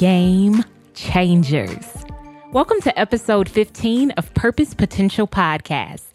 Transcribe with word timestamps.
game 0.00 0.64
changers. 0.94 1.84
Welcome 2.52 2.80
to 2.80 2.98
episode 2.98 3.50
15 3.50 4.12
of 4.12 4.32
Purpose 4.32 4.72
Potential 4.72 5.28
Podcast. 5.28 6.06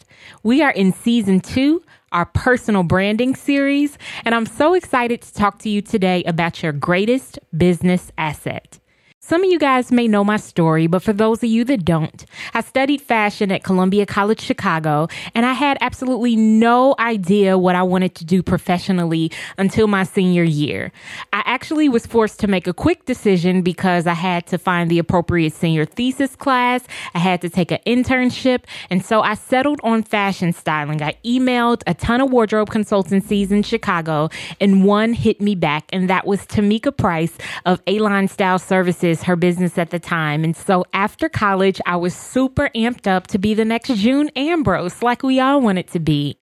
We 0.41 0.63
are 0.63 0.71
in 0.71 0.91
season 0.91 1.39
two, 1.39 1.84
our 2.11 2.25
personal 2.25 2.81
branding 2.81 3.35
series, 3.35 3.99
and 4.23 4.34
I'm 4.34 4.48
so 4.48 4.73
excited 4.73 5.21
to 5.21 5.31
talk 5.35 5.59
to 5.59 5.70
you 5.70 5.84
today 5.84 6.23
about 6.23 6.63
your 6.63 6.71
greatest 6.71 7.38
business 7.55 8.11
asset. 8.17 8.80
Some 9.27 9.43
of 9.43 9.49
you 9.49 9.57
guys 9.57 9.91
may 9.91 10.07
know 10.07 10.23
my 10.23 10.38
story, 10.38 10.85
but 10.85 11.02
for 11.02 11.11
those 11.11 11.39
of 11.39 11.49
you 11.49 11.63
that 11.63 11.83
don't, 11.83 12.23
I 12.53 12.61
studied 12.61 13.02
fashion 13.02 13.52
at 13.52 13.63
Columbia 13.63 14.05
College 14.05 14.39
Chicago, 14.39 15.07
and 15.33 15.47
I 15.47 15.53
had 15.53 15.79
absolutely 15.81 16.35
no 16.35 16.93
idea 16.99 17.57
what 17.57 17.73
I 17.75 17.81
wanted 17.81 18.13
to 18.16 18.23
do 18.23 18.43
professionally 18.43 19.31
until 19.57 19.88
my 19.88 20.03
senior 20.03 20.43
year. 20.43 20.91
I 21.33 21.41
actually 21.43 21.89
was 21.89 22.05
forced 22.05 22.39
to 22.41 22.47
make 22.47 22.67
a 22.67 22.73
quick 22.73 23.05
decision 23.05 23.63
because 23.63 24.05
I 24.05 24.13
had 24.13 24.45
to 24.45 24.59
find 24.59 24.91
the 24.91 24.99
appropriate 24.99 25.53
senior 25.53 25.85
thesis 25.85 26.35
class, 26.35 26.83
I 27.16 27.17
had 27.17 27.41
to 27.41 27.49
take 27.49 27.71
an 27.71 27.80
internship, 27.88 28.66
and 28.91 29.03
so 29.03 29.21
I 29.21 29.33
settled 29.33 29.80
on 29.81 30.03
fashion 30.03 30.53
styling. 30.53 31.02
I 31.02 31.17
emailed 31.25 31.81
a 31.88 31.95
ton 31.95 32.21
of 32.21 32.30
wardrobe 32.30 32.69
consultancies 32.69 33.49
in 33.49 33.63
Chicago, 33.63 34.30
and 34.61 34.85
one 34.85 35.13
hit 35.13 35.41
me 35.41 35.55
back, 35.55 35.85
and 35.91 36.11
that 36.11 36.27
was 36.27 36.41
Tamika 36.41 36.95
Price 36.95 37.35
of 37.66 37.81
A-Line 37.88 38.27
Style 38.27 38.59
Services 38.59 39.14
her 39.23 39.35
business 39.35 39.77
at 39.77 39.89
the 39.89 39.99
time. 39.99 40.44
And 40.44 40.55
so 40.55 40.85
after 40.94 41.30
college, 41.30 41.81
I 41.85 41.95
was 41.95 42.16
super 42.16 42.69
amped 42.75 43.08
up 43.08 43.27
to 43.27 43.38
be 43.38 43.53
the 43.53 43.66
next 43.66 43.95
June 43.95 44.30
Ambrose, 44.35 45.02
like 45.02 45.23
we 45.23 45.39
all 45.39 45.61
wanted 45.61 45.88
to 45.89 45.99
be. 45.99 46.38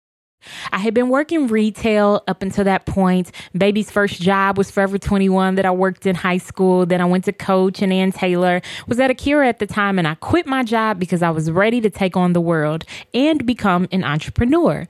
I 0.73 0.79
had 0.79 0.95
been 0.95 1.09
working 1.09 1.49
retail 1.49 2.23
up 2.27 2.43
until 2.43 2.65
that 2.65 2.87
point. 2.87 3.31
Baby's 3.57 3.91
first 3.91 4.21
job 4.21 4.57
was 4.57 4.71
Forever 4.71 4.99
21 4.99 5.57
that 5.57 5.67
I 5.67 5.71
worked 5.71 6.07
in 6.07 6.15
high 6.15 6.39
school. 6.39 6.87
Then 6.87 7.01
I 7.01 7.05
went 7.05 7.25
to 7.27 7.33
Coach 7.33 7.83
and 7.83 7.93
Ann 7.93 8.13
Taylor. 8.13 8.63
Was 8.87 8.99
at 9.01 9.11
Akira 9.11 9.49
at 9.49 9.59
the 9.59 9.67
time 9.67 9.99
and 9.99 10.09
I 10.09 10.15
quit 10.15 10.47
my 10.47 10.63
job 10.63 10.99
because 10.99 11.23
I 11.23 11.31
was 11.31 11.51
ready 11.51 11.81
to 11.83 11.91
take 11.91 12.17
on 12.17 12.33
the 12.33 12.41
world 12.41 12.85
and 13.13 13.45
become 13.45 13.87
an 13.93 14.05
entrepreneur. 14.05 14.87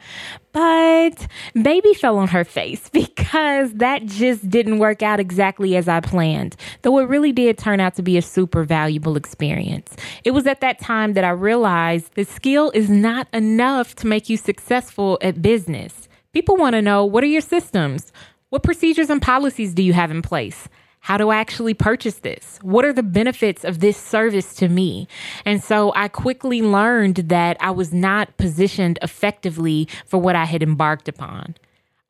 But 0.53 1.27
baby 1.61 1.95
fell 1.95 2.19
on 2.19 2.29
her 2.29 2.45
face 2.45 2.89
because 2.93 3.73
that 3.75 4.07
just 4.07 4.49
didn't 4.49 4.79
work 4.79 5.03
out 5.03 5.21
exactly 5.21 5.77
as 5.77 5.89
I 5.89 6.01
planned, 6.01 6.57
though 6.83 6.99
it 6.99 7.09
really 7.09 7.33
did 7.33 7.59
turn 7.59 7.81
out 7.81 7.95
to 7.97 8.03
be 8.03 8.17
a 8.17 8.23
super 8.23 8.65
valuable 8.65 9.17
experience. 9.17 9.95
It 10.25 10.33
was 10.33 10.47
at 10.47 10.61
that 10.61 10.81
time 10.81 11.15
that 11.15 11.25
I 11.25 11.31
realized 11.31 12.15
that 12.15 12.29
skill 12.29 12.71
is 12.73 12.91
not 12.91 13.29
enough 13.33 13.95
to 13.97 14.07
make 14.07 14.29
you 14.29 14.37
successful 14.37 15.19
at 15.23 15.41
business. 15.41 16.09
People 16.33 16.57
want 16.57 16.75
to 16.75 16.83
know 16.83 17.05
what 17.05 17.25
are 17.25 17.29
your 17.29 17.41
systems? 17.41 18.13
What 18.51 18.63
procedures 18.63 19.11
and 19.11 19.23
policies 19.23 19.75
do 19.75 19.83
you 19.83 19.93
have 19.93 20.11
in 20.11 20.23
place? 20.23 20.69
How 21.01 21.17
do 21.17 21.31
I 21.31 21.37
actually 21.37 21.75
purchase 21.75 22.17
this? 22.17 22.59
What 22.63 22.85
are 22.85 22.93
the 22.93 23.03
benefits 23.03 23.65
of 23.65 23.81
this 23.81 23.97
service 23.97 24.55
to 24.57 24.69
me? 24.69 25.09
And 25.45 25.63
so 25.63 25.93
I 25.97 26.09
quickly 26.09 26.63
learned 26.63 27.17
that 27.17 27.57
I 27.59 27.71
was 27.71 27.93
not 27.93 28.37
positioned 28.37 28.99
effectively 29.03 29.89
for 30.07 30.21
what 30.21 30.37
I 30.37 30.45
had 30.45 30.63
embarked 30.63 31.09
upon. 31.09 31.57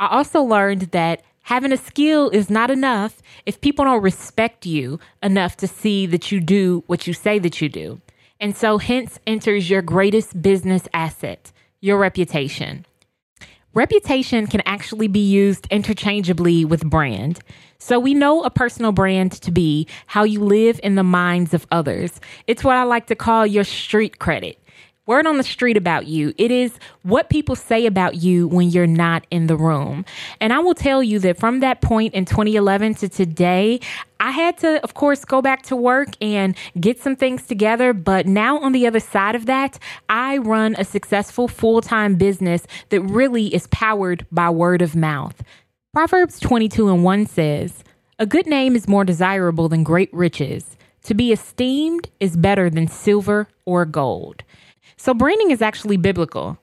I 0.01 0.09
also 0.09 0.43
learned 0.43 0.83
that 0.93 1.23
having 1.43 1.73
a 1.73 1.77
skill 1.77 2.31
is 2.31 2.51
not 2.51 2.71
enough 2.71 3.23
if 3.47 3.61
people 3.61 3.85
don't 3.85 4.03
respect 4.03 4.67
you 4.67 4.99
enough 5.23 5.57
to 5.59 5.69
see 5.69 6.07
that 6.07 6.33
you 6.33 6.41
do 6.41 6.83
what 6.87 7.07
you 7.07 7.13
say 7.13 7.39
that 7.39 7.61
you 7.61 7.69
do. 7.69 8.01
And 8.41 8.57
so 8.57 8.79
hence 8.79 9.21
enters 9.27 9.71
your 9.71 9.83
greatest 9.83 10.41
business 10.43 10.89
asset, 10.93 11.53
your 11.81 11.99
reputation. 11.99 12.87
Reputation 13.73 14.49
can 14.49 14.63
actually 14.67 15.07
be 15.07 15.21
used 15.21 15.69
interchangeably 15.71 16.65
with 16.65 16.89
brand. 16.89 17.39
So 17.81 17.99
we 17.99 18.15
know 18.15 18.43
a 18.45 18.51
personal 18.51 18.93
brand 18.93 19.33
to 19.33 19.51
be 19.51 19.89
how 20.07 20.23
you 20.23 20.41
live 20.41 20.79
in 20.83 20.95
the 20.95 21.03
minds 21.03 21.55
of 21.55 21.67
others. 21.73 22.21
It's 22.47 22.63
what 22.63 22.77
I 22.77 22.85
like 22.85 23.07
to 23.07 23.17
call 23.17 23.47
your 23.47 23.65
street 23.65 24.19
credit 24.19 24.61
word 25.11 25.27
on 25.27 25.39
the 25.39 25.43
street 25.43 25.77
about 25.77 26.07
you. 26.07 26.33
It 26.39 26.53
is 26.53 26.73
what 27.03 27.31
people 27.31 27.57
say 27.57 27.85
about 27.85 28.15
you 28.23 28.47
when 28.47 28.71
you're 28.71 28.87
not 28.87 29.27
in 29.33 29.49
the 29.49 29.57
room. 29.57 30.05
And 30.41 30.53
I 30.53 30.61
will 30.61 30.75
tell 30.75 31.03
you 31.03 31.19
that 31.19 31.37
from 31.37 31.59
that 31.61 31.81
point 31.81 32.15
in 32.15 32.27
2011 32.27 32.95
to 32.95 33.09
today, 33.09 33.81
I 34.21 34.31
had 34.31 34.57
to, 34.59 34.81
of 34.85 34.95
course, 34.95 35.25
go 35.25 35.43
back 35.43 35.63
to 35.63 35.75
work 35.75 36.11
and 36.21 36.57
get 36.79 37.01
some 37.01 37.17
things 37.17 37.45
together. 37.45 37.93
But 37.93 38.27
now, 38.27 38.61
on 38.61 38.71
the 38.71 38.87
other 38.87 39.01
side 39.01 39.35
of 39.35 39.47
that, 39.47 39.81
I 40.09 40.39
run 40.39 40.77
a 40.79 40.85
successful 40.85 41.49
full 41.49 41.81
time 41.81 42.15
business 42.15 42.65
that 42.91 43.01
really 43.01 43.53
is 43.53 43.67
powered 43.67 44.25
by 44.31 44.49
word 44.51 44.81
of 44.81 44.95
mouth. 44.95 45.43
Proverbs 45.93 46.39
22 46.39 46.89
and 46.89 47.03
1 47.03 47.27
says, 47.27 47.83
A 48.21 48.25
good 48.25 48.47
name 48.47 48.77
is 48.77 48.87
more 48.87 49.05
desirable 49.05 49.69
than 49.69 49.83
great 49.83 50.09
riches. 50.15 50.77
To 51.03 51.15
be 51.15 51.33
esteemed 51.33 52.09
is 52.21 52.37
better 52.37 52.71
than 52.71 52.87
silver 52.87 53.49
or 53.65 53.85
gold. 53.87 54.45
So, 54.97 55.15
branding 55.15 55.51
is 55.51 55.61
actually 55.61 55.97
biblical. 55.97 56.59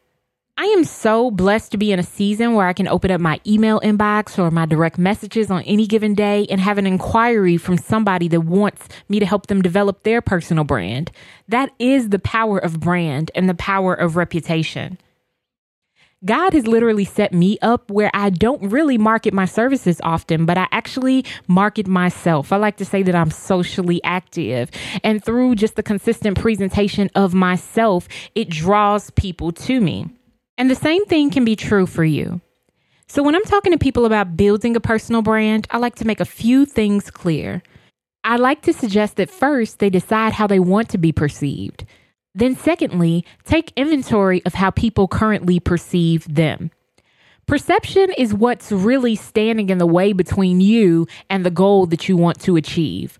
I 0.57 0.63
am 0.67 0.85
so 0.85 1.29
blessed 1.29 1.73
to 1.73 1.77
be 1.77 1.91
in 1.91 1.99
a 1.99 2.03
season 2.03 2.53
where 2.53 2.67
I 2.67 2.71
can 2.71 2.87
open 2.87 3.11
up 3.11 3.19
my 3.19 3.41
email 3.45 3.81
inbox 3.81 4.39
or 4.39 4.49
my 4.49 4.65
direct 4.65 4.97
messages 4.97 5.51
on 5.51 5.61
any 5.63 5.87
given 5.87 6.15
day 6.15 6.47
and 6.49 6.61
have 6.61 6.77
an 6.77 6.87
inquiry 6.87 7.57
from 7.57 7.77
somebody 7.77 8.29
that 8.29 8.41
wants 8.41 8.87
me 9.09 9.19
to 9.19 9.25
help 9.25 9.47
them 9.47 9.61
develop 9.61 10.03
their 10.03 10.21
personal 10.21 10.63
brand. 10.63 11.11
That 11.49 11.73
is 11.79 12.11
the 12.11 12.19
power 12.19 12.59
of 12.59 12.79
brand 12.79 13.29
and 13.35 13.49
the 13.49 13.55
power 13.55 13.93
of 13.93 14.15
reputation. 14.15 14.97
God 16.25 16.53
has 16.53 16.65
literally 16.65 17.05
set 17.05 17.31
me 17.31 17.59
up 17.61 17.91
where 17.91 18.09
I 18.13 18.31
don't 18.31 18.69
really 18.69 18.97
market 18.97 19.35
my 19.35 19.45
services 19.45 20.01
often, 20.03 20.47
but 20.47 20.57
I 20.57 20.67
actually 20.71 21.23
market 21.47 21.87
myself. 21.87 22.51
I 22.51 22.57
like 22.57 22.77
to 22.77 22.85
say 22.85 23.03
that 23.03 23.13
I'm 23.13 23.29
socially 23.29 24.01
active. 24.03 24.71
And 25.03 25.23
through 25.23 25.55
just 25.55 25.75
the 25.75 25.83
consistent 25.83 26.39
presentation 26.39 27.11
of 27.13 27.35
myself, 27.35 28.07
it 28.33 28.49
draws 28.49 29.11
people 29.11 29.51
to 29.51 29.79
me. 29.79 30.09
And 30.57 30.71
the 30.71 30.75
same 30.75 31.05
thing 31.05 31.29
can 31.29 31.45
be 31.45 31.55
true 31.55 31.85
for 31.85 32.03
you. 32.03 32.41
So 33.07 33.21
when 33.21 33.35
I'm 33.35 33.45
talking 33.45 33.71
to 33.71 33.77
people 33.77 34.05
about 34.05 34.35
building 34.35 34.75
a 34.75 34.81
personal 34.81 35.21
brand, 35.21 35.67
I 35.69 35.77
like 35.77 35.95
to 35.95 36.05
make 36.05 36.19
a 36.19 36.25
few 36.25 36.65
things 36.65 37.11
clear. 37.11 37.61
I 38.23 38.37
like 38.37 38.63
to 38.63 38.73
suggest 38.73 39.17
that 39.17 39.29
first 39.29 39.77
they 39.77 39.91
decide 39.91 40.33
how 40.33 40.47
they 40.47 40.59
want 40.59 40.89
to 40.89 40.97
be 40.97 41.11
perceived. 41.11 41.85
Then, 42.37 42.55
secondly, 42.55 43.25
take 43.45 43.73
inventory 43.75 44.45
of 44.45 44.53
how 44.53 44.69
people 44.69 45.07
currently 45.07 45.59
perceive 45.59 46.31
them. 46.31 46.69
Perception 47.47 48.11
is 48.15 48.31
what's 48.31 48.71
really 48.71 49.15
standing 49.15 49.71
in 49.71 49.79
the 49.79 49.87
way 49.87 50.13
between 50.13 50.61
you 50.61 51.07
and 51.31 51.43
the 51.43 51.49
goal 51.49 51.87
that 51.87 52.07
you 52.07 52.15
want 52.15 52.39
to 52.41 52.55
achieve. 52.55 53.19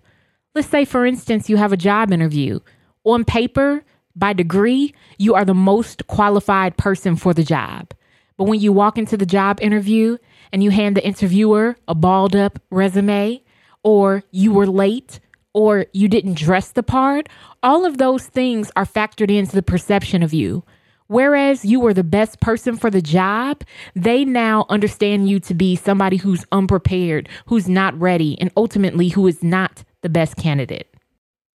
Let's 0.54 0.68
say, 0.68 0.84
for 0.84 1.04
instance, 1.04 1.48
you 1.48 1.56
have 1.56 1.72
a 1.72 1.76
job 1.76 2.12
interview. 2.12 2.60
On 3.02 3.24
paper, 3.24 3.82
by 4.14 4.34
degree, 4.34 4.94
you 5.18 5.34
are 5.34 5.44
the 5.44 5.52
most 5.52 6.06
qualified 6.06 6.76
person 6.76 7.16
for 7.16 7.34
the 7.34 7.42
job. 7.42 7.92
But 8.36 8.44
when 8.44 8.60
you 8.60 8.72
walk 8.72 8.98
into 8.98 9.16
the 9.16 9.26
job 9.26 9.58
interview 9.60 10.18
and 10.52 10.62
you 10.62 10.70
hand 10.70 10.96
the 10.96 11.04
interviewer 11.04 11.76
a 11.88 11.94
balled 11.96 12.36
up 12.36 12.60
resume, 12.70 13.42
or 13.82 14.22
you 14.30 14.52
were 14.52 14.68
late, 14.68 15.18
or 15.54 15.86
you 15.92 16.08
didn't 16.08 16.36
dress 16.36 16.70
the 16.72 16.82
part, 16.82 17.28
all 17.62 17.84
of 17.84 17.98
those 17.98 18.26
things 18.26 18.70
are 18.76 18.84
factored 18.84 19.30
into 19.30 19.54
the 19.54 19.62
perception 19.62 20.22
of 20.22 20.32
you. 20.32 20.64
Whereas 21.08 21.64
you 21.64 21.80
were 21.80 21.94
the 21.94 22.04
best 22.04 22.38
person 22.40 22.76
for 22.76 22.90
the 22.90 23.00
job, 23.00 23.64
they 23.94 24.26
now 24.26 24.66
understand 24.68 25.28
you 25.28 25.40
to 25.40 25.54
be 25.54 25.74
somebody 25.74 26.18
who's 26.18 26.44
unprepared, 26.52 27.30
who's 27.46 27.68
not 27.68 27.98
ready, 27.98 28.38
and 28.40 28.50
ultimately 28.56 29.08
who 29.08 29.26
is 29.26 29.42
not 29.42 29.84
the 30.02 30.10
best 30.10 30.36
candidate. 30.36 30.94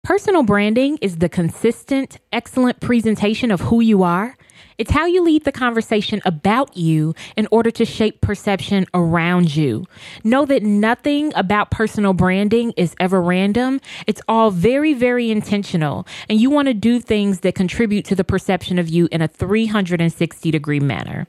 Personal 0.04 0.44
branding 0.44 0.98
is 1.02 1.18
the 1.18 1.30
consistent, 1.30 2.20
excellent 2.32 2.82
presentation 2.82 3.52
of 3.52 3.62
who 3.62 3.80
you 3.80 4.04
are 4.04 4.36
it's 4.78 4.92
how 4.92 5.06
you 5.06 5.24
lead 5.24 5.46
the 5.46 5.52
conversation 5.52 6.22
about 6.26 6.76
you 6.76 7.14
in 7.38 7.48
order 7.52 7.70
to 7.72 7.86
shape 7.86 8.22
perception 8.22 8.86
around 8.94 9.56
you. 9.56 9.86
Know 10.24 10.46
that 10.46 10.64
nothing 10.64 11.32
about 11.36 11.72
personal 11.72 12.14
branding 12.14 12.74
is 12.76 12.96
ever 13.00 13.22
random. 13.22 13.80
It's 14.08 14.22
all 14.28 14.52
very, 14.52 14.94
very 14.94 15.30
intentional. 15.30 16.08
And 16.30 16.40
you 16.42 16.50
want 16.50 16.68
to 16.68 16.74
do 16.74 17.00
things 17.00 17.42
that 17.42 17.56
contribute 17.56 18.06
to 18.06 18.16
the 18.16 18.24
perception 18.24 18.80
of 18.80 18.90
you 18.90 19.08
in 19.12 19.22
a 19.22 19.28
360 19.28 20.52
degree 20.52 20.80
manner. 20.80 21.28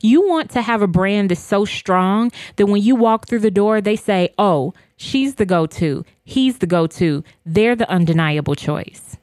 You 0.00 0.26
want 0.26 0.50
to 0.50 0.62
have 0.62 0.82
a 0.82 0.86
brand 0.86 1.30
that's 1.30 1.40
so 1.40 1.64
strong 1.64 2.32
that 2.56 2.66
when 2.66 2.82
you 2.82 2.94
walk 2.96 3.26
through 3.26 3.40
the 3.40 3.50
door, 3.50 3.80
they 3.80 3.96
say, 3.96 4.32
oh, 4.38 4.74
she's 4.96 5.36
the 5.36 5.46
go 5.46 5.66
to, 5.66 6.04
he's 6.24 6.58
the 6.58 6.66
go 6.66 6.86
to, 6.86 7.24
they're 7.44 7.76
the 7.76 7.88
undeniable 7.90 8.54
choice. 8.54 9.16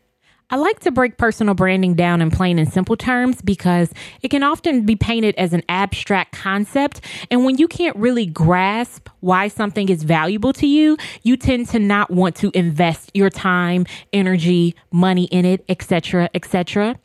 I 0.50 0.56
like 0.56 0.80
to 0.82 0.92
break 0.92 1.18
personal 1.18 1.56
branding 1.56 1.94
down 1.94 2.22
in 2.22 2.32
plain 2.32 2.58
and 2.58 2.72
simple 2.72 2.96
terms 2.96 3.42
because 3.42 3.92
it 4.22 4.30
can 4.30 4.44
often 4.44 4.86
be 4.86 4.96
painted 4.96 5.36
as 5.36 5.52
an 5.52 5.62
abstract 5.68 6.32
concept. 6.32 7.02
And 7.30 7.44
when 7.44 7.58
you 7.58 7.68
can't 7.68 7.98
really 7.98 8.26
grasp 8.26 9.10
why 9.20 9.50
something 9.50 9.90
is 9.90 10.04
valuable 10.04 10.54
to 10.54 10.66
you, 10.66 10.96
you 11.24 11.36
tend 11.36 11.68
to 11.70 11.80
not 11.80 12.12
want 12.12 12.38
to 12.38 12.52
invest 12.54 13.12
your 13.14 13.30
time, 13.30 13.86
energy, 14.14 14.74
money 14.90 15.26
in 15.26 15.44
it, 15.44 15.66
etc., 15.68 16.30
etc. 16.34 16.98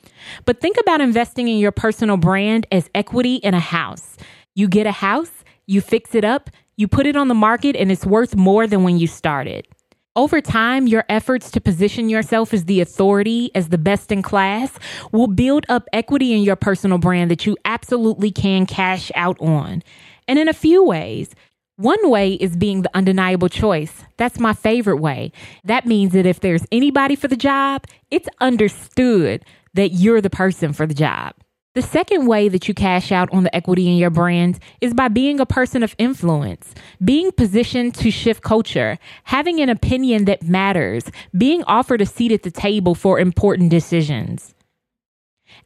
But 0.44 0.60
think 0.60 0.76
about 0.78 1.00
investing 1.00 1.48
in 1.48 1.58
your 1.58 1.72
personal 1.72 2.18
brand 2.18 2.68
as 2.70 2.88
equity 2.94 3.36
in 3.36 3.54
a 3.54 3.60
house. 3.60 4.18
You 4.54 4.68
get 4.68 4.86
a 4.86 4.92
house, 4.92 5.32
you 5.66 5.80
fix 5.80 6.14
it 6.14 6.24
up, 6.24 6.48
you 6.76 6.86
put 6.86 7.06
it 7.06 7.16
on 7.16 7.26
the 7.26 7.34
market, 7.34 7.74
and 7.74 7.90
it's 7.90 8.06
worth 8.06 8.36
more 8.36 8.68
than 8.68 8.84
when 8.84 8.98
you 8.98 9.08
started. 9.08 9.66
Over 10.14 10.42
time, 10.42 10.86
your 10.86 11.04
efforts 11.08 11.50
to 11.52 11.60
position 11.60 12.10
yourself 12.10 12.52
as 12.52 12.66
the 12.66 12.82
authority, 12.82 13.50
as 13.54 13.70
the 13.70 13.78
best 13.78 14.12
in 14.12 14.20
class, 14.20 14.70
will 15.10 15.26
build 15.26 15.64
up 15.70 15.88
equity 15.94 16.34
in 16.34 16.42
your 16.42 16.54
personal 16.54 16.98
brand 16.98 17.30
that 17.30 17.46
you 17.46 17.56
absolutely 17.64 18.30
can 18.30 18.66
cash 18.66 19.10
out 19.14 19.40
on. 19.40 19.82
And 20.28 20.38
in 20.38 20.48
a 20.48 20.52
few 20.52 20.84
ways, 20.84 21.34
one 21.76 22.10
way 22.10 22.34
is 22.34 22.56
being 22.56 22.82
the 22.82 22.90
undeniable 22.94 23.48
choice. 23.48 24.04
That's 24.18 24.38
my 24.38 24.52
favorite 24.52 24.98
way. 24.98 25.32
That 25.64 25.86
means 25.86 26.12
that 26.12 26.26
if 26.26 26.40
there's 26.40 26.66
anybody 26.70 27.16
for 27.16 27.28
the 27.28 27.34
job, 27.34 27.86
it's 28.10 28.28
understood 28.38 29.42
that 29.72 29.92
you're 29.92 30.20
the 30.20 30.28
person 30.28 30.74
for 30.74 30.86
the 30.86 30.92
job. 30.92 31.32
The 31.74 31.80
second 31.80 32.26
way 32.26 32.50
that 32.50 32.68
you 32.68 32.74
cash 32.74 33.10
out 33.10 33.32
on 33.32 33.44
the 33.44 33.56
equity 33.56 33.88
in 33.88 33.96
your 33.96 34.10
brand 34.10 34.58
is 34.82 34.92
by 34.92 35.08
being 35.08 35.40
a 35.40 35.46
person 35.46 35.82
of 35.82 35.94
influence, 35.96 36.74
being 37.02 37.32
positioned 37.32 37.94
to 37.94 38.10
shift 38.10 38.42
culture, 38.42 38.98
having 39.24 39.58
an 39.58 39.70
opinion 39.70 40.26
that 40.26 40.42
matters, 40.42 41.04
being 41.34 41.64
offered 41.64 42.02
a 42.02 42.06
seat 42.06 42.30
at 42.30 42.42
the 42.42 42.50
table 42.50 42.94
for 42.94 43.18
important 43.18 43.70
decisions. 43.70 44.54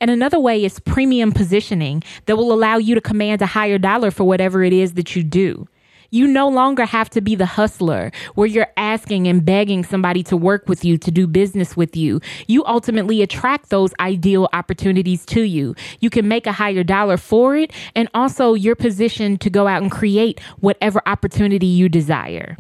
And 0.00 0.08
another 0.08 0.38
way 0.38 0.64
is 0.64 0.78
premium 0.78 1.32
positioning 1.32 2.04
that 2.26 2.36
will 2.36 2.52
allow 2.52 2.76
you 2.76 2.94
to 2.94 3.00
command 3.00 3.42
a 3.42 3.46
higher 3.46 3.78
dollar 3.78 4.12
for 4.12 4.22
whatever 4.22 4.62
it 4.62 4.72
is 4.72 4.94
that 4.94 5.16
you 5.16 5.24
do. 5.24 5.66
You 6.16 6.26
no 6.26 6.48
longer 6.48 6.86
have 6.86 7.10
to 7.10 7.20
be 7.20 7.34
the 7.34 7.44
hustler 7.44 8.10
where 8.36 8.46
you're 8.46 8.72
asking 8.78 9.28
and 9.28 9.44
begging 9.44 9.84
somebody 9.84 10.22
to 10.22 10.34
work 10.34 10.66
with 10.66 10.82
you, 10.82 10.96
to 10.96 11.10
do 11.10 11.26
business 11.26 11.76
with 11.76 11.94
you. 11.94 12.22
You 12.46 12.64
ultimately 12.64 13.20
attract 13.20 13.68
those 13.68 13.92
ideal 14.00 14.48
opportunities 14.54 15.26
to 15.26 15.42
you. 15.42 15.74
You 16.00 16.08
can 16.08 16.26
make 16.26 16.46
a 16.46 16.52
higher 16.52 16.82
dollar 16.84 17.18
for 17.18 17.54
it, 17.54 17.70
and 17.94 18.08
also 18.14 18.54
you're 18.54 18.74
positioned 18.74 19.42
to 19.42 19.50
go 19.50 19.66
out 19.66 19.82
and 19.82 19.90
create 19.90 20.40
whatever 20.60 21.02
opportunity 21.04 21.66
you 21.66 21.90
desire. 21.90 22.56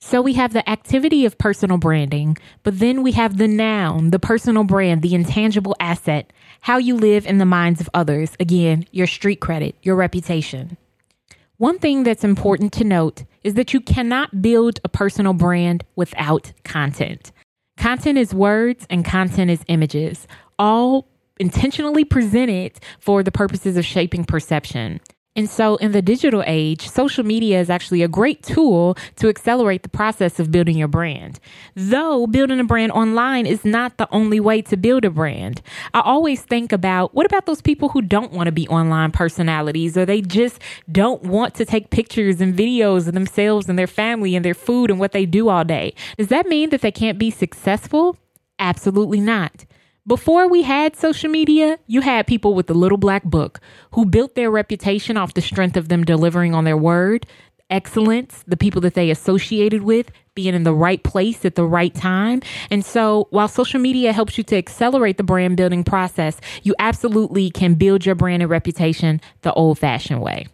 So 0.00 0.22
we 0.22 0.32
have 0.32 0.54
the 0.54 0.66
activity 0.66 1.26
of 1.26 1.36
personal 1.36 1.76
branding, 1.76 2.38
but 2.62 2.78
then 2.78 3.02
we 3.02 3.12
have 3.12 3.36
the 3.36 3.46
noun, 3.46 4.08
the 4.08 4.18
personal 4.18 4.64
brand, 4.64 5.02
the 5.02 5.14
intangible 5.14 5.76
asset, 5.80 6.32
how 6.62 6.78
you 6.78 6.96
live 6.96 7.26
in 7.26 7.36
the 7.36 7.44
minds 7.44 7.82
of 7.82 7.90
others. 7.92 8.32
Again, 8.40 8.86
your 8.90 9.06
street 9.06 9.40
credit, 9.40 9.76
your 9.82 9.96
reputation. 9.96 10.78
One 11.58 11.78
thing 11.78 12.02
that's 12.02 12.24
important 12.24 12.72
to 12.74 12.84
note 12.84 13.22
is 13.44 13.54
that 13.54 13.72
you 13.72 13.80
cannot 13.80 14.42
build 14.42 14.80
a 14.82 14.88
personal 14.88 15.34
brand 15.34 15.84
without 15.94 16.52
content. 16.64 17.30
Content 17.76 18.18
is 18.18 18.34
words 18.34 18.86
and 18.90 19.04
content 19.04 19.52
is 19.52 19.62
images, 19.68 20.26
all 20.58 21.06
intentionally 21.38 22.04
presented 22.04 22.80
for 22.98 23.22
the 23.22 23.30
purposes 23.30 23.76
of 23.76 23.84
shaping 23.84 24.24
perception. 24.24 25.00
And 25.36 25.50
so, 25.50 25.74
in 25.76 25.90
the 25.90 26.00
digital 26.00 26.44
age, 26.46 26.88
social 26.88 27.24
media 27.24 27.58
is 27.58 27.68
actually 27.68 28.02
a 28.04 28.08
great 28.08 28.44
tool 28.44 28.96
to 29.16 29.28
accelerate 29.28 29.82
the 29.82 29.88
process 29.88 30.38
of 30.38 30.52
building 30.52 30.78
your 30.78 30.86
brand. 30.86 31.40
Though 31.74 32.28
building 32.28 32.60
a 32.60 32.64
brand 32.64 32.92
online 32.92 33.44
is 33.44 33.64
not 33.64 33.96
the 33.96 34.06
only 34.12 34.38
way 34.38 34.62
to 34.62 34.76
build 34.76 35.04
a 35.04 35.10
brand. 35.10 35.60
I 35.92 36.02
always 36.02 36.42
think 36.42 36.70
about 36.70 37.14
what 37.14 37.26
about 37.26 37.46
those 37.46 37.60
people 37.60 37.88
who 37.88 38.00
don't 38.00 38.30
want 38.30 38.46
to 38.46 38.52
be 38.52 38.68
online 38.68 39.10
personalities 39.10 39.98
or 39.98 40.06
they 40.06 40.20
just 40.20 40.60
don't 40.92 41.24
want 41.24 41.56
to 41.56 41.64
take 41.64 41.90
pictures 41.90 42.40
and 42.40 42.54
videos 42.56 43.08
of 43.08 43.14
themselves 43.14 43.68
and 43.68 43.76
their 43.76 43.88
family 43.88 44.36
and 44.36 44.44
their 44.44 44.54
food 44.54 44.88
and 44.88 45.00
what 45.00 45.10
they 45.10 45.26
do 45.26 45.48
all 45.48 45.64
day? 45.64 45.94
Does 46.16 46.28
that 46.28 46.46
mean 46.46 46.70
that 46.70 46.80
they 46.80 46.92
can't 46.92 47.18
be 47.18 47.32
successful? 47.32 48.16
Absolutely 48.60 49.18
not. 49.18 49.64
Before 50.06 50.48
we 50.48 50.60
had 50.60 50.96
social 50.96 51.30
media, 51.30 51.78
you 51.86 52.02
had 52.02 52.26
people 52.26 52.52
with 52.52 52.66
the 52.66 52.74
little 52.74 52.98
black 52.98 53.24
book 53.24 53.58
who 53.92 54.04
built 54.04 54.34
their 54.34 54.50
reputation 54.50 55.16
off 55.16 55.32
the 55.32 55.40
strength 55.40 55.78
of 55.78 55.88
them 55.88 56.04
delivering 56.04 56.54
on 56.54 56.64
their 56.64 56.76
word, 56.76 57.26
excellence, 57.70 58.44
the 58.46 58.58
people 58.58 58.82
that 58.82 58.92
they 58.92 59.08
associated 59.08 59.82
with, 59.82 60.10
being 60.34 60.54
in 60.54 60.64
the 60.64 60.74
right 60.74 61.02
place 61.02 61.46
at 61.46 61.54
the 61.54 61.64
right 61.64 61.94
time. 61.94 62.42
And 62.70 62.84
so 62.84 63.28
while 63.30 63.48
social 63.48 63.80
media 63.80 64.12
helps 64.12 64.36
you 64.36 64.44
to 64.44 64.56
accelerate 64.56 65.16
the 65.16 65.22
brand 65.22 65.56
building 65.56 65.84
process, 65.84 66.38
you 66.62 66.74
absolutely 66.78 67.48
can 67.48 67.72
build 67.72 68.04
your 68.04 68.14
brand 68.14 68.42
and 68.42 68.50
reputation 68.50 69.22
the 69.40 69.54
old 69.54 69.78
fashioned 69.78 70.20
way. 70.20 70.48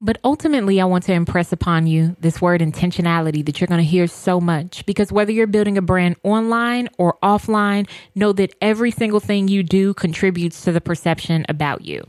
But 0.00 0.18
ultimately, 0.24 0.78
I 0.78 0.84
want 0.84 1.04
to 1.04 1.14
impress 1.14 1.52
upon 1.52 1.86
you 1.86 2.16
this 2.20 2.40
word 2.40 2.60
intentionality 2.60 3.44
that 3.46 3.60
you're 3.60 3.68
going 3.68 3.80
to 3.80 3.84
hear 3.84 4.06
so 4.06 4.40
much 4.40 4.84
because 4.84 5.10
whether 5.10 5.32
you're 5.32 5.46
building 5.46 5.78
a 5.78 5.82
brand 5.82 6.16
online 6.22 6.88
or 6.98 7.16
offline, 7.22 7.88
know 8.14 8.32
that 8.34 8.54
every 8.60 8.90
single 8.90 9.20
thing 9.20 9.48
you 9.48 9.62
do 9.62 9.94
contributes 9.94 10.62
to 10.62 10.72
the 10.72 10.82
perception 10.82 11.46
about 11.48 11.82
you. 11.82 12.06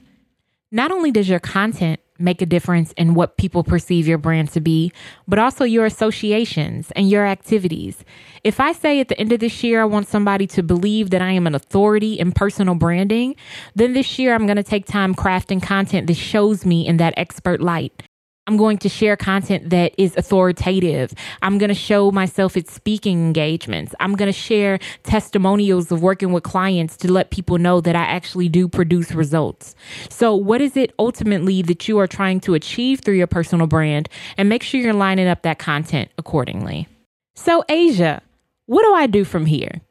Not 0.78 0.92
only 0.92 1.10
does 1.10 1.28
your 1.28 1.40
content 1.40 2.00
make 2.20 2.40
a 2.40 2.46
difference 2.46 2.92
in 2.92 3.16
what 3.16 3.36
people 3.36 3.64
perceive 3.64 4.08
your 4.08 4.20
brand 4.20 4.50
to 4.52 4.62
be, 4.62 4.92
but 5.28 5.40
also 5.40 5.64
your 5.64 5.88
associations 5.88 6.92
and 6.92 7.10
your 7.10 7.26
activities. 7.26 8.06
If 8.44 8.60
I 8.60 8.74
say 8.74 9.00
at 9.00 9.08
the 9.08 9.20
end 9.20 9.32
of 9.32 9.40
this 9.40 9.64
year, 9.64 9.82
I 9.82 9.86
want 9.86 10.08
somebody 10.08 10.46
to 10.46 10.62
believe 10.62 11.10
that 11.10 11.22
I 11.24 11.32
am 11.32 11.48
an 11.48 11.56
authority 11.56 12.14
in 12.20 12.32
personal 12.32 12.76
branding, 12.76 13.36
then 13.74 13.94
this 13.94 14.20
year 14.20 14.36
I'm 14.36 14.46
going 14.46 14.58
to 14.58 14.62
take 14.62 14.86
time 14.86 15.16
crafting 15.16 15.64
content 15.64 16.06
that 16.06 16.14
shows 16.14 16.64
me 16.64 16.86
in 16.86 16.98
that 16.98 17.16
expert 17.18 17.60
light. 17.60 18.04
I'm 18.48 18.56
going 18.56 18.78
to 18.80 18.90
share 18.90 19.18
content 19.18 19.70
that 19.72 19.94
is 19.98 20.16
authoritative. 20.16 21.14
I'm 21.42 21.58
going 21.58 21.68
to 21.68 21.76
show 21.76 22.12
myself 22.12 22.56
at 22.56 22.70
speaking 22.70 23.18
engagements. 23.20 23.94
I'm 24.00 24.16
going 24.16 24.28
to 24.28 24.38
share 24.38 24.80
testimonials 25.04 25.92
of 25.92 26.02
working 26.02 26.32
with 26.32 26.44
clients 26.44 26.96
to 26.98 27.12
let 27.12 27.30
people 27.30 27.58
know 27.58 27.82
that 27.82 27.96
I 27.96 28.04
actually 28.04 28.48
do 28.48 28.70
produce 28.70 29.12
results. 29.12 29.76
So, 30.10 30.34
what 30.34 30.62
is 30.62 30.78
it 30.78 30.94
ultimately 30.98 31.62
that 31.64 31.90
you 31.90 32.00
are 32.00 32.08
trying 32.08 32.40
to 32.42 32.54
achieve 32.54 33.02
through 33.02 33.16
your 33.16 33.28
personal 33.28 33.68
brand? 33.68 34.08
And 34.38 34.48
make 34.48 34.64
sure 34.64 34.80
you're 34.80 34.94
lining 34.94 35.28
up 35.28 35.42
that 35.42 35.60
content 35.60 36.10
accordingly. 36.18 36.88
So, 37.36 37.66
Asia, 37.68 38.22
what 38.66 38.84
do 38.84 38.94
I 38.94 39.08
do 39.08 39.26
from 39.26 39.46
here? 39.46 39.82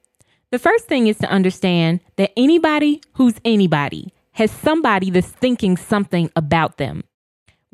The 0.50 0.58
first 0.58 0.86
thing 0.86 1.08
is 1.08 1.18
to 1.18 1.28
understand 1.28 2.00
that 2.16 2.32
anybody 2.36 3.02
who's 3.14 3.34
anybody 3.44 4.14
has 4.32 4.50
somebody 4.50 5.10
that's 5.10 5.28
thinking 5.28 5.76
something 5.76 6.30
about 6.36 6.78
them. 6.78 7.04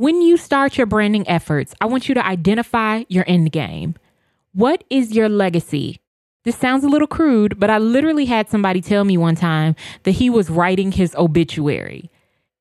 When 0.03 0.21
you 0.21 0.37
start 0.37 0.77
your 0.77 0.89
branding 0.89 1.29
efforts, 1.29 1.77
I 1.81 1.87
want 1.87 2.09
you 2.09 2.17
to 2.17 2.27
identify 2.27 3.05
your 3.09 3.23
end 3.29 3.53
game. 3.53 3.95
What 4.53 4.83
is 4.91 5.13
your 5.13 5.29
legacy? 5.29 6.01
This 6.43 6.59
sounds 6.59 6.83
a 6.83 6.89
little 6.89 7.07
crude, 7.07 7.61
but 7.61 7.71
I 7.71 7.79
literally 7.79 8.25
had 8.25 8.51
somebody 8.51 8.81
tell 8.81 9.05
me 9.05 9.17
one 9.17 9.37
time 9.37 9.77
that 10.03 10.11
he 10.11 10.29
was 10.29 10.51
writing 10.51 10.91
his 10.91 11.15
obituary. 11.15 12.11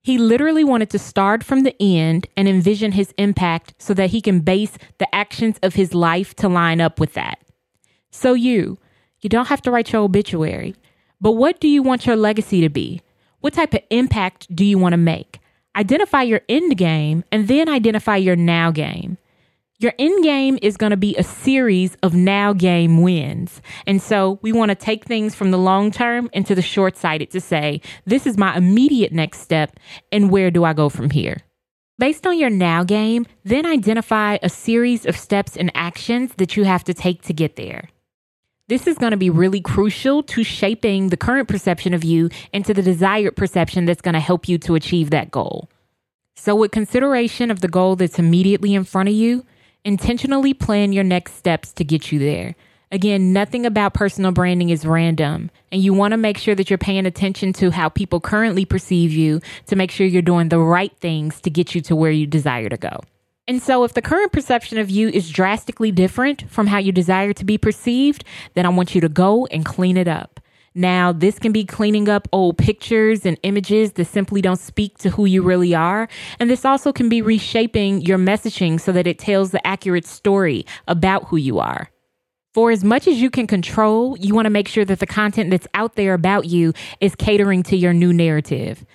He 0.03 0.19
literally 0.19 0.63
wanted 0.63 0.91
to 0.91 1.00
start 1.00 1.43
from 1.43 1.63
the 1.63 1.75
end 1.79 2.27
and 2.38 2.48
envision 2.48 2.91
his 2.91 3.12
impact 3.17 3.74
so 3.79 3.95
that 3.95 4.12
he 4.12 4.21
can 4.21 4.41
base 4.41 4.77
the 5.00 5.07
actions 5.15 5.57
of 5.63 5.74
his 5.74 5.95
life 5.95 6.36
to 6.36 6.48
line 6.48 6.79
up 6.79 7.00
with 7.00 7.15
that. 7.15 7.39
So, 8.12 8.36
you, 8.36 8.77
you 9.21 9.31
don't 9.31 9.48
have 9.48 9.63
to 9.63 9.71
write 9.71 9.91
your 9.91 10.03
obituary, 10.03 10.75
but 11.19 11.31
what 11.31 11.60
do 11.60 11.67
you 11.67 11.81
want 11.81 12.05
your 12.05 12.17
legacy 12.17 12.62
to 12.62 12.69
be? 12.69 13.01
What 13.39 13.53
type 13.53 13.74
of 13.74 13.81
impact 13.89 14.55
do 14.55 14.63
you 14.63 14.77
want 14.77 14.93
to 14.93 14.98
make? 14.98 15.39
Identify 15.75 16.21
your 16.23 16.41
end 16.49 16.77
game 16.77 17.23
and 17.31 17.47
then 17.47 17.69
identify 17.69 18.17
your 18.17 18.35
now 18.35 18.71
game. 18.71 19.17
Your 19.79 19.93
end 19.97 20.23
game 20.23 20.59
is 20.61 20.77
going 20.77 20.91
to 20.91 20.97
be 20.97 21.15
a 21.15 21.23
series 21.23 21.97
of 22.03 22.13
now 22.13 22.53
game 22.53 23.01
wins. 23.01 23.63
And 23.87 23.99
so 23.99 24.37
we 24.43 24.51
want 24.51 24.69
to 24.69 24.75
take 24.75 25.05
things 25.05 25.33
from 25.33 25.49
the 25.49 25.57
long 25.57 25.89
term 25.89 26.29
into 26.33 26.53
the 26.53 26.61
short 26.61 26.95
sighted 26.95 27.31
to 27.31 27.41
say, 27.41 27.81
this 28.05 28.27
is 28.27 28.37
my 28.37 28.55
immediate 28.55 29.11
next 29.11 29.41
step, 29.41 29.79
and 30.11 30.29
where 30.29 30.51
do 30.51 30.63
I 30.63 30.73
go 30.73 30.87
from 30.87 31.09
here? 31.09 31.37
Based 31.97 32.27
on 32.27 32.37
your 32.37 32.51
now 32.51 32.83
game, 32.83 33.25
then 33.43 33.65
identify 33.65 34.37
a 34.43 34.49
series 34.49 35.07
of 35.07 35.17
steps 35.17 35.57
and 35.57 35.71
actions 35.73 36.33
that 36.37 36.55
you 36.55 36.63
have 36.63 36.83
to 36.83 36.93
take 36.93 37.23
to 37.23 37.33
get 37.33 37.55
there. 37.55 37.89
This 38.71 38.87
is 38.87 38.97
going 38.97 39.11
to 39.11 39.17
be 39.17 39.29
really 39.29 39.59
crucial 39.59 40.23
to 40.23 40.45
shaping 40.45 41.09
the 41.09 41.17
current 41.17 41.49
perception 41.49 41.93
of 41.93 42.05
you 42.05 42.29
into 42.53 42.73
the 42.73 42.81
desired 42.81 43.35
perception 43.35 43.83
that's 43.83 43.99
going 43.99 44.13
to 44.13 44.21
help 44.21 44.47
you 44.47 44.57
to 44.59 44.75
achieve 44.75 45.09
that 45.09 45.29
goal. 45.29 45.67
So, 46.37 46.55
with 46.55 46.71
consideration 46.71 47.51
of 47.51 47.59
the 47.59 47.67
goal 47.67 47.97
that's 47.97 48.17
immediately 48.17 48.73
in 48.73 48.85
front 48.85 49.09
of 49.09 49.15
you, 49.15 49.45
intentionally 49.83 50.53
plan 50.53 50.93
your 50.93 51.03
next 51.03 51.33
steps 51.33 51.73
to 51.73 51.83
get 51.83 52.13
you 52.13 52.19
there. 52.19 52.55
Again, 52.93 53.33
nothing 53.33 53.65
about 53.65 53.93
personal 53.93 54.31
branding 54.31 54.69
is 54.69 54.85
random, 54.85 55.51
and 55.69 55.83
you 55.83 55.93
want 55.93 56.13
to 56.13 56.17
make 56.17 56.37
sure 56.37 56.55
that 56.55 56.69
you're 56.69 56.77
paying 56.77 57.05
attention 57.05 57.51
to 57.51 57.71
how 57.71 57.89
people 57.89 58.21
currently 58.21 58.63
perceive 58.63 59.11
you 59.11 59.41
to 59.65 59.75
make 59.75 59.91
sure 59.91 60.07
you're 60.07 60.21
doing 60.21 60.47
the 60.47 60.59
right 60.59 60.95
things 60.95 61.41
to 61.41 61.49
get 61.49 61.75
you 61.75 61.81
to 61.81 61.93
where 61.93 62.11
you 62.11 62.25
desire 62.25 62.69
to 62.69 62.77
go. 62.77 63.01
And 63.51 63.62
so, 63.62 63.84
if 63.84 63.96
the 63.96 64.01
current 64.01 64.31
perception 64.31 64.77
of 64.77 64.89
you 64.89 65.10
is 65.10 65.29
drastically 65.29 65.91
different 65.91 66.50
from 66.50 66.67
how 66.67 66.77
you 66.77 66.93
desire 66.93 67.34
to 67.34 67.43
be 67.43 67.58
perceived, 67.58 68.24
then 68.53 68.65
I 68.65 68.70
want 68.70 68.96
you 68.96 69.01
to 69.01 69.10
go 69.10 69.46
and 69.48 69.65
clean 69.65 69.98
it 69.98 70.08
up. 70.08 70.39
Now, 70.74 71.12
this 71.12 71.38
can 71.38 71.51
be 71.51 71.65
cleaning 71.65 72.08
up 72.08 72.29
old 72.31 72.58
pictures 72.58 73.25
and 73.25 73.38
images 73.43 73.91
that 73.91 74.05
simply 74.05 74.41
don't 74.41 74.55
speak 74.58 75.00
to 75.00 75.10
who 75.10 75.25
you 75.25 75.41
really 75.41 75.75
are. 75.75 76.08
And 76.39 76.50
this 76.50 76.63
also 76.63 76.93
can 76.93 77.10
be 77.10 77.22
reshaping 77.22 78.03
your 78.03 78.17
messaging 78.17 78.79
so 78.79 78.93
that 78.93 79.05
it 79.05 79.20
tells 79.20 79.51
the 79.51 79.67
accurate 79.67 80.05
story 80.05 80.65
about 80.88 81.25
who 81.25 81.36
you 81.36 81.60
are. 81.60 81.89
For 82.53 82.72
as 82.72 82.86
much 82.86 83.05
as 83.05 83.22
you 83.22 83.29
can 83.29 83.48
control, 83.48 84.17
you 84.17 84.34
want 84.34 84.46
to 84.46 84.50
make 84.50 84.70
sure 84.70 84.86
that 84.86 85.00
the 85.00 85.05
content 85.05 85.50
that's 85.50 85.67
out 85.74 85.96
there 85.98 86.13
about 86.13 86.46
you 86.46 86.72
is 87.01 87.15
catering 87.15 87.63
to 87.63 87.75
your 87.75 87.91
new 87.91 88.13
narrative. 88.13 88.86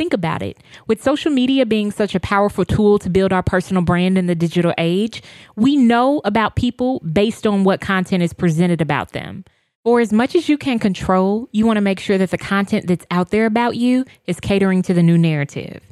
Think 0.00 0.14
about 0.14 0.40
it. 0.40 0.56
With 0.86 1.02
social 1.02 1.30
media 1.30 1.66
being 1.66 1.90
such 1.90 2.14
a 2.14 2.20
powerful 2.20 2.64
tool 2.64 2.98
to 3.00 3.10
build 3.10 3.34
our 3.34 3.42
personal 3.42 3.82
brand 3.82 4.16
in 4.16 4.28
the 4.28 4.34
digital 4.34 4.72
age, 4.78 5.22
we 5.56 5.76
know 5.76 6.22
about 6.24 6.56
people 6.56 7.00
based 7.00 7.46
on 7.46 7.64
what 7.64 7.82
content 7.82 8.22
is 8.22 8.32
presented 8.32 8.80
about 8.80 9.12
them. 9.12 9.44
For 9.84 10.00
as 10.00 10.10
much 10.10 10.34
as 10.34 10.48
you 10.48 10.56
can 10.56 10.78
control, 10.78 11.50
you 11.52 11.66
want 11.66 11.76
to 11.76 11.82
make 11.82 12.00
sure 12.00 12.16
that 12.16 12.30
the 12.30 12.38
content 12.38 12.86
that's 12.86 13.04
out 13.10 13.28
there 13.28 13.44
about 13.44 13.76
you 13.76 14.06
is 14.26 14.40
catering 14.40 14.80
to 14.84 14.94
the 14.94 15.02
new 15.02 15.18
narrative. 15.18 15.82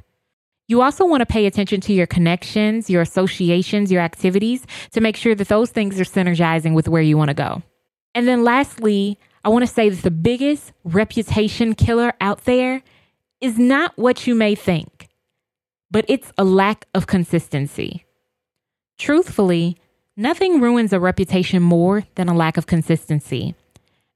You 0.68 0.80
also 0.80 1.04
want 1.04 1.20
to 1.20 1.26
pay 1.26 1.44
attention 1.44 1.82
to 1.82 1.92
your 1.92 2.06
connections, 2.06 2.88
your 2.88 3.02
associations, 3.02 3.92
your 3.92 4.00
activities 4.00 4.64
to 4.92 5.02
make 5.02 5.16
sure 5.16 5.34
that 5.34 5.48
those 5.48 5.68
things 5.68 6.00
are 6.00 6.04
synergizing 6.04 6.72
with 6.72 6.88
where 6.88 7.02
you 7.02 7.18
want 7.18 7.28
to 7.28 7.34
go. 7.34 7.62
And 8.14 8.26
then 8.26 8.42
lastly, 8.42 9.18
I 9.44 9.50
want 9.50 9.66
to 9.66 9.72
say 9.72 9.90
that 9.90 10.02
the 10.02 10.10
biggest 10.10 10.72
reputation 10.82 11.74
killer 11.74 12.14
out 12.22 12.46
there 12.46 12.82
is 13.40 13.58
not 13.58 13.96
what 13.96 14.26
you 14.26 14.34
may 14.34 14.54
think, 14.54 15.08
but 15.90 16.04
it's 16.08 16.32
a 16.36 16.44
lack 16.44 16.86
of 16.94 17.06
consistency. 17.06 18.04
Truthfully, 18.98 19.76
nothing 20.16 20.60
ruins 20.60 20.92
a 20.92 21.00
reputation 21.00 21.62
more 21.62 22.04
than 22.16 22.28
a 22.28 22.34
lack 22.34 22.56
of 22.56 22.66
consistency. 22.66 23.54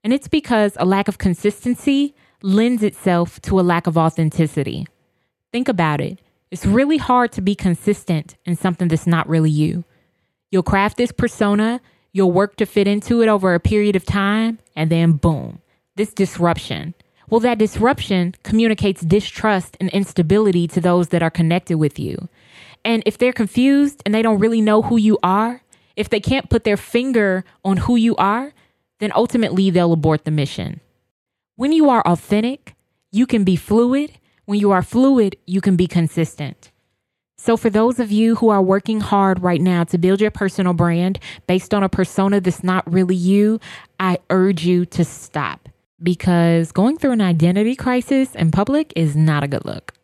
And 0.03 0.13
it's 0.13 0.29
because 0.29 0.77
a 0.79 0.85
lack 0.85 1.07
of 1.07 1.19
consistency 1.19 2.15
lends 2.43 2.83
itself 2.83 3.41
to 3.43 3.61
a 3.61 3.63
lack 3.63 3.87
of 3.87 3.97
authenticity. 3.97 4.87
Think 5.53 5.69
about 5.69 6.01
it. 6.01 6.19
It's 6.51 6.67
really 6.67 6.99
hard 6.99 7.33
to 7.33 7.41
be 7.41 7.55
consistent 7.55 8.37
in 8.45 8.57
something 8.57 8.89
that's 8.89 9.07
not 9.07 9.29
really 9.29 9.51
you. 9.51 9.85
You'll 10.51 10.63
craft 10.63 10.97
this 10.97 11.13
persona, 11.13 11.81
you'll 12.13 12.33
work 12.33 12.57
to 12.57 12.67
fit 12.67 12.87
into 12.87 13.23
it 13.23 13.29
over 13.29 13.55
a 13.55 13.61
period 13.61 13.97
of 13.97 14.05
time, 14.05 14.59
and 14.77 14.91
then 14.91 15.13
boom, 15.13 15.61
this 15.97 16.13
disruption. 16.13 16.95
Well, 17.33 17.41
that 17.41 17.57
disruption 17.57 18.35
communicates 18.43 19.01
distrust 19.01 19.79
and 19.81 19.89
instability 19.89 20.69
to 20.69 20.83
those 20.83 21.09
that 21.09 21.23
are 21.23 21.31
connected 21.31 21.79
with 21.79 21.99
you. 21.99 22.29
And 22.85 23.03
if 23.07 23.17
they're 23.17 23.33
confused 23.33 24.03
and 24.05 24.15
they 24.15 24.21
don't 24.21 24.39
really 24.39 24.61
know 24.61 24.83
who 24.83 24.99
you 24.99 25.19
are, 25.23 25.63
if 25.97 26.11
they 26.11 26.21
can't 26.21 26.51
put 26.51 26.65
their 26.65 26.77
finger 26.77 27.47
on 27.65 27.79
who 27.79 27.97
you 27.97 28.15
are, 28.17 28.53
then 29.01 29.13
ultimately 29.15 29.71
they'll 29.71 29.95
abort 29.95 30.27
the 30.27 30.31
mission. 30.31 30.83
When 31.57 31.73
you 31.73 31.89
are 31.89 32.07
authentic, 32.07 32.75
you 33.13 33.27
can 33.27 33.45
be 33.45 33.57
fluid. 33.57 34.13
When 34.45 34.61
you 34.61 34.71
are 34.71 34.83
fluid, 34.83 35.37
you 35.47 35.63
can 35.63 35.75
be 35.75 35.87
consistent. 35.87 36.71
So, 37.39 37.57
for 37.57 37.71
those 37.71 37.99
of 37.99 38.13
you 38.13 38.35
who 38.35 38.51
are 38.51 38.61
working 38.61 39.01
hard 39.01 39.43
right 39.43 39.61
now 39.63 39.85
to 39.85 39.97
build 39.97 40.21
your 40.21 40.31
personal 40.31 40.75
brand 40.75 41.19
based 41.47 41.73
on 41.73 41.83
a 41.83 41.89
persona 41.89 42.43
that's 42.43 42.63
not 42.63 42.93
really 42.93 43.17
you, 43.17 43.59
I 43.99 44.19
urge 44.29 44.67
you 44.67 44.85
to 44.85 45.03
stop 45.03 45.71
because 46.03 46.73
going 46.73 46.99
through 46.99 47.13
an 47.13 47.21
identity 47.21 47.77
crisis 47.77 48.35
in 48.35 48.51
public 48.51 48.93
is 48.97 49.15
not 49.15 49.45
a 49.45 49.49
good 49.49 49.65
look. 49.65 49.95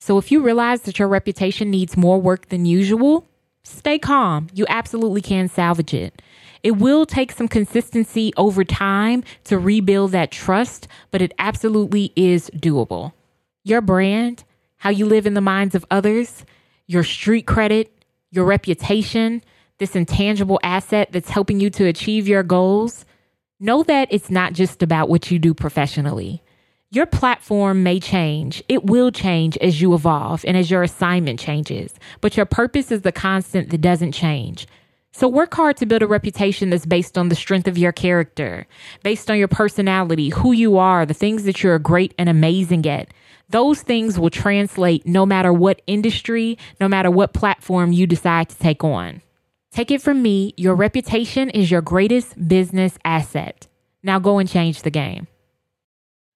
So, 0.00 0.16
if 0.16 0.32
you 0.32 0.40
realize 0.40 0.82
that 0.82 0.98
your 0.98 1.08
reputation 1.08 1.70
needs 1.70 1.96
more 1.96 2.20
work 2.20 2.48
than 2.48 2.64
usual, 2.64 3.26
stay 3.64 3.98
calm. 3.98 4.48
You 4.54 4.64
absolutely 4.68 5.20
can 5.20 5.48
salvage 5.48 5.92
it. 5.92 6.22
It 6.62 6.72
will 6.72 7.06
take 7.06 7.32
some 7.32 7.48
consistency 7.48 8.32
over 8.36 8.64
time 8.64 9.24
to 9.44 9.58
rebuild 9.58 10.12
that 10.12 10.30
trust, 10.30 10.88
but 11.10 11.22
it 11.22 11.32
absolutely 11.38 12.12
is 12.16 12.50
doable. 12.54 13.12
Your 13.64 13.80
brand, 13.80 14.44
how 14.78 14.90
you 14.90 15.06
live 15.06 15.26
in 15.26 15.34
the 15.34 15.40
minds 15.40 15.74
of 15.74 15.84
others, 15.90 16.44
your 16.86 17.04
street 17.04 17.46
credit, 17.46 17.92
your 18.30 18.44
reputation, 18.44 19.42
this 19.78 19.96
intangible 19.96 20.60
asset 20.62 21.10
that's 21.12 21.30
helping 21.30 21.60
you 21.60 21.70
to 21.70 21.86
achieve 21.86 22.28
your 22.28 22.42
goals, 22.42 23.04
know 23.60 23.82
that 23.82 24.08
it's 24.10 24.30
not 24.30 24.54
just 24.54 24.82
about 24.82 25.10
what 25.10 25.30
you 25.30 25.38
do 25.38 25.52
professionally. 25.52 26.42
Your 26.90 27.06
platform 27.06 27.82
may 27.82 28.00
change. 28.00 28.64
It 28.68 28.84
will 28.84 29.12
change 29.12 29.56
as 29.58 29.80
you 29.80 29.94
evolve 29.94 30.44
and 30.44 30.56
as 30.56 30.70
your 30.70 30.82
assignment 30.82 31.38
changes, 31.38 31.94
but 32.20 32.36
your 32.36 32.46
purpose 32.46 32.90
is 32.90 33.02
the 33.02 33.12
constant 33.12 33.70
that 33.70 33.80
doesn't 33.80 34.12
change. 34.12 34.66
So 35.12 35.28
work 35.28 35.54
hard 35.54 35.76
to 35.76 35.86
build 35.86 36.02
a 36.02 36.06
reputation 36.06 36.70
that's 36.70 36.86
based 36.86 37.18
on 37.18 37.28
the 37.28 37.34
strength 37.34 37.68
of 37.68 37.76
your 37.76 37.92
character, 37.92 38.66
based 39.02 39.30
on 39.30 39.38
your 39.38 39.48
personality, 39.48 40.30
who 40.30 40.52
you 40.52 40.78
are, 40.78 41.04
the 41.04 41.14
things 41.14 41.44
that 41.44 41.62
you're 41.62 41.78
great 41.78 42.14
and 42.16 42.28
amazing 42.28 42.86
at. 42.86 43.12
Those 43.48 43.82
things 43.82 44.18
will 44.18 44.30
translate 44.30 45.06
no 45.06 45.26
matter 45.26 45.52
what 45.52 45.82
industry, 45.86 46.56
no 46.80 46.88
matter 46.88 47.10
what 47.10 47.34
platform 47.34 47.92
you 47.92 48.06
decide 48.06 48.48
to 48.48 48.58
take 48.58 48.84
on. 48.84 49.20
Take 49.72 49.92
it 49.92 50.02
from 50.02 50.20
me, 50.20 50.52
your 50.56 50.74
reputation 50.74 51.48
is 51.48 51.70
your 51.70 51.80
greatest 51.80 52.48
business 52.48 52.98
asset. 53.04 53.68
Now 54.02 54.18
go 54.18 54.38
and 54.38 54.48
change 54.48 54.82
the 54.82 54.90
game. 54.90 55.28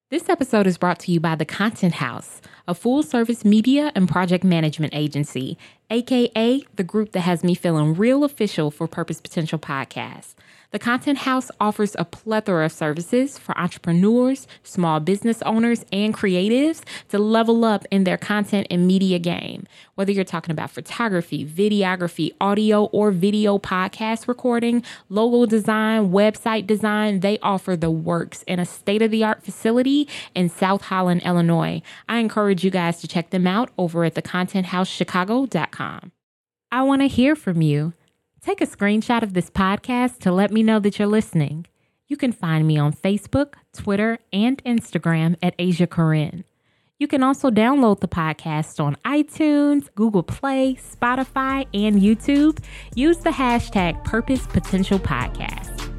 This 0.09 0.29
episode 0.29 0.69
is 0.69 0.79
brought 0.79 1.01
to 1.01 1.11
you 1.11 1.19
by 1.19 1.35
The 1.35 1.45
Content 1.45 1.95
House, 1.95 2.41
a 2.69 2.75
full 2.77 3.03
service 3.03 3.45
media 3.45 3.91
and 3.97 4.09
project 4.09 4.45
management 4.45 4.95
agency, 4.95 5.59
aka 5.91 6.63
the 6.77 6.85
group 6.85 7.11
that 7.11 7.23
has 7.23 7.43
me 7.43 7.57
feeling 7.57 7.95
real 7.95 8.23
official 8.23 8.71
for 8.71 8.87
Purpose 8.87 9.21
Potential 9.21 9.59
Podcast. 9.59 10.35
The 10.75 10.81
Content 10.81 11.19
House 11.19 11.53
offers 11.61 11.95
a 12.01 12.05
plethora 12.05 12.65
of 12.65 12.73
services 12.73 13.39
for 13.39 13.57
entrepreneurs, 13.57 14.49
small 14.65 14.99
business 14.99 15.41
owners, 15.43 15.85
and 15.93 16.13
creatives 16.13 16.83
to 17.11 17.21
level 17.21 17.65
up 17.65 17.85
in 17.93 18.03
their 18.03 18.19
content 18.19 18.67
and 18.71 18.85
media 18.85 19.21
game. 19.21 19.69
Whether 19.95 20.11
you're 20.11 20.25
talking 20.25 20.51
about 20.51 20.73
photography, 20.73 21.47
videography, 21.47 22.33
audio 22.41 22.87
or 22.87 23.13
video 23.13 23.57
podcast 23.57 24.27
recording, 24.27 24.83
logo 25.09 25.47
design, 25.47 26.11
website 26.11 26.67
design, 26.67 27.21
they 27.21 27.39
offer 27.39 27.77
the 27.77 27.93
works 27.93 28.43
in 28.49 28.59
a 28.59 28.67
state 28.67 29.01
of 29.01 29.13
the 29.13 29.23
art 29.23 29.45
facility 29.45 30.09
in 30.35 30.49
South 30.49 30.83
Holland, 30.83 31.23
Illinois. 31.23 31.83
I 32.09 32.19
encourage 32.19 32.65
you 32.65 32.73
guys 32.73 33.01
to 33.01 33.07
check 33.07 33.31
them 33.31 33.47
out 33.47 33.71
over 33.79 34.03
at 34.03 34.17
thecontentHouseChicago.com. 34.17 36.11
I 36.73 36.83
want 36.83 37.03
to 37.03 37.07
hear 37.07 37.37
from 37.37 37.63
you. 37.63 37.93
Take 38.45 38.61
a 38.61 38.67
screenshot 38.67 39.23
of 39.23 39.33
this 39.33 39.49
podcast 39.49 40.19
to 40.19 40.31
let 40.31 40.51
me 40.51 40.63
know 40.63 40.79
that 40.81 40.99
you're 40.99 41.09
listening. 41.09 41.65
You 42.09 42.19
can 42.19 42.31
find 42.31 42.67
me 42.67 42.77
on 42.77 42.93
Facebook, 42.93 43.55
Twitter, 43.73 44.19
and 44.35 44.63
Instagram 44.65 45.37
at 45.43 45.55
Asia 45.59 45.87
Corinne. 45.87 46.45
You 46.99 47.09
can 47.09 47.23
also 47.23 47.51
download 47.51 48.01
the 48.01 48.09
podcast 48.09 48.85
on 48.85 48.99
iTunes, 49.07 49.89
Google 49.95 50.23
Play, 50.23 50.75
Spotify, 50.75 51.67
and 51.73 52.03
YouTube. 52.03 52.63
Use 52.95 53.17
the 53.17 53.31
hashtag 53.31 54.05
Purpose 54.05 54.47
Potential 54.47 54.99
Podcast. 54.99 55.91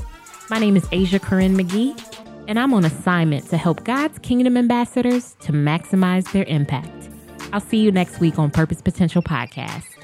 My 0.50 0.58
name 0.58 0.78
is 0.78 0.88
Asia 0.92 1.18
Corinne 1.18 1.58
McGee, 1.58 1.94
and 2.48 2.58
I'm 2.58 2.72
on 2.72 2.86
assignment 2.86 3.50
to 3.50 3.58
help 3.58 3.84
God's 3.84 4.18
Kingdom 4.20 4.56
ambassadors 4.56 5.36
to 5.40 5.52
maximize 5.52 6.32
their 6.32 6.44
impact. 6.44 7.10
I'll 7.52 7.60
see 7.60 7.76
you 7.76 7.92
next 7.92 8.18
week 8.18 8.38
on 8.38 8.50
Purpose 8.50 8.80
Potential 8.80 9.20
Podcast. 9.20 9.97